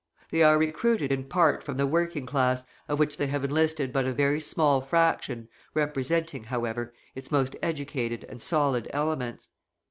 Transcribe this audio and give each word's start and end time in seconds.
They 0.31 0.41
are 0.41 0.57
recruited 0.57 1.11
in 1.11 1.25
part 1.25 1.63
from 1.63 1.77
the 1.77 1.85
working 1.85 2.25
class, 2.25 2.65
of 2.89 2.97
which 2.97 3.17
they 3.17 3.27
have 3.27 3.43
enlisted 3.43 3.93
but 3.93 4.07
a 4.07 4.11
very 4.11 4.41
small 4.41 4.81
fraction 4.81 5.47
representing, 5.75 6.45
however, 6.45 6.91
its 7.13 7.29
most 7.31 7.55
educated 7.61 8.23
and 8.27 8.41
solid 8.41 8.89
elements. 8.93 9.51